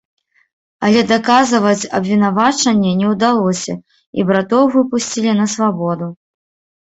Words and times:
Але 0.85 1.01
даказаць 1.09 1.89
абвінавачанне 1.97 2.93
не 3.01 3.11
ўдалося, 3.11 3.73
і 4.21 4.25
братоў 4.29 4.63
выпусцілі 4.79 5.31
на 5.43 5.49
свабоду. 5.57 6.07